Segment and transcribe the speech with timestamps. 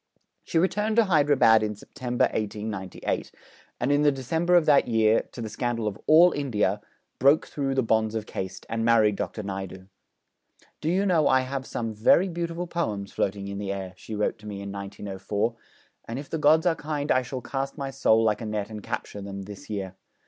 [0.43, 3.31] She returned to Hyderabad in September 1898,
[3.79, 6.81] and in the December of that year, to the scandal of all India,
[7.19, 9.43] broke through the bonds of caste, and married Dr.
[9.43, 9.85] Naidu.
[10.81, 14.39] 'Do you know I have some very beautiful poems floating in the air,' she wrote
[14.39, 15.53] to me in 1904;
[16.07, 18.81] 'and if the gods are kind I shall cast my soul like a net and
[18.81, 19.93] capture them, this year.